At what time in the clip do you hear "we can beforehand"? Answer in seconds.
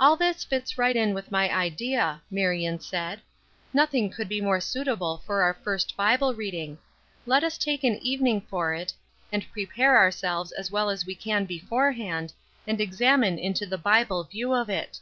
11.04-12.32